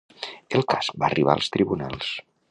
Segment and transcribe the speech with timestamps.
[0.59, 2.11] El cas va arribar als tribunals.